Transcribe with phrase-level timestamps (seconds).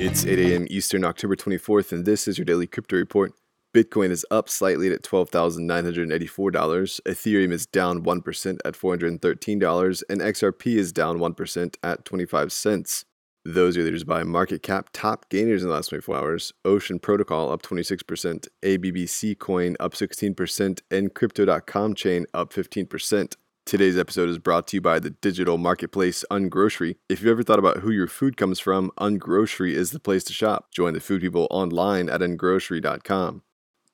[0.00, 0.68] It's 8 a.m.
[0.70, 3.32] Eastern, October 24th, and this is your daily crypto report.
[3.74, 7.00] Bitcoin is up slightly at $12,984.
[7.02, 13.06] Ethereum is down 1% at $413, and XRP is down 1% at 25 cents.
[13.44, 14.90] Those are the leaders by market cap.
[14.92, 20.80] Top gainers in the last 24 hours Ocean Protocol up 26%, ABBC Coin up 16%,
[20.92, 23.34] and Crypto.com Chain up 15%.
[23.68, 26.96] Today's episode is brought to you by the digital marketplace Ungrocery.
[27.10, 30.32] If you've ever thought about who your food comes from, Ungrocery is the place to
[30.32, 30.70] shop.
[30.72, 33.42] Join the food people online at ungrocery.com.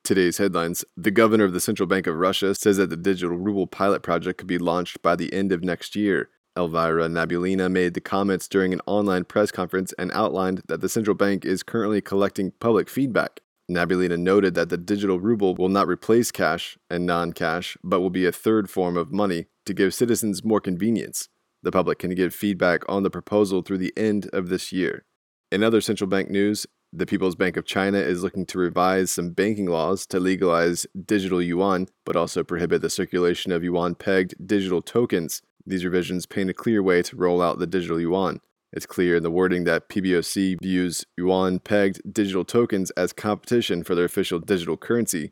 [0.01, 3.67] Today's headlines The governor of the Central Bank of Russia says that the digital ruble
[3.67, 6.29] pilot project could be launched by the end of next year.
[6.55, 11.17] Elvira Nabiullina made the comments during an online press conference and outlined that the central
[11.17, 13.41] bank is currently collecting public feedback.
[13.69, 18.09] Nabiullina noted that the digital ruble will not replace cash and non cash, but will
[18.09, 21.29] be a third form of money to give citizens more convenience.
[21.63, 25.03] The public can give feedback on the proposal through the end of this year.
[25.51, 29.31] In other central bank news, the People's Bank of China is looking to revise some
[29.31, 34.81] banking laws to legalize digital yuan, but also prohibit the circulation of yuan pegged digital
[34.81, 35.41] tokens.
[35.65, 38.39] These revisions paint a clear way to roll out the digital yuan.
[38.71, 43.95] It's clear in the wording that PBOC views yuan pegged digital tokens as competition for
[43.95, 45.31] their official digital currency.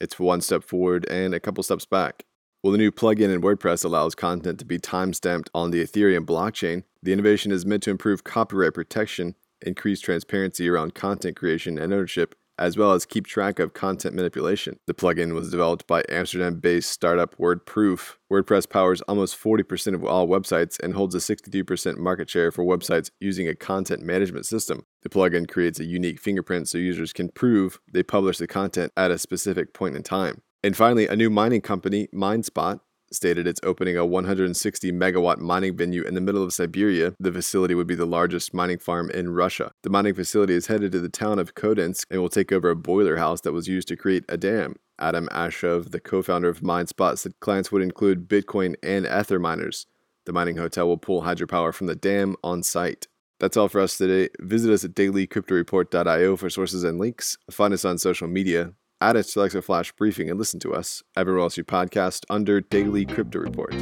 [0.00, 2.24] It's one step forward and a couple steps back.
[2.62, 6.82] While the new plugin in WordPress allows content to be timestamped on the Ethereum blockchain,
[7.02, 12.34] the innovation is meant to improve copyright protection, increase transparency around content creation and ownership,
[12.58, 14.76] as well as keep track of content manipulation.
[14.86, 18.16] The plugin was developed by Amsterdam based startup WordProof.
[18.30, 23.10] WordPress powers almost 40% of all websites and holds a 63% market share for websites
[23.20, 24.84] using a content management system.
[25.00, 29.10] The plugin creates a unique fingerprint so users can prove they publish the content at
[29.10, 30.42] a specific point in time.
[30.62, 32.80] And finally, a new mining company, MineSpot,
[33.12, 37.14] stated it's opening a 160 megawatt mining venue in the middle of Siberia.
[37.18, 39.72] The facility would be the largest mining farm in Russia.
[39.82, 42.76] The mining facility is headed to the town of Kodinsk and will take over a
[42.76, 44.76] boiler house that was used to create a dam.
[44.98, 49.86] Adam Ashov, the co founder of MineSpot, said clients would include Bitcoin and Ether miners.
[50.26, 53.08] The mining hotel will pull hydropower from the dam on site.
[53.40, 54.28] That's all for us today.
[54.38, 57.38] Visit us at dailycryptoreport.io for sources and links.
[57.50, 58.74] Find us on social media.
[59.02, 62.60] Add it to Alexa Flash Briefing and listen to us everywhere else you podcast under
[62.60, 63.74] Daily Crypto Report.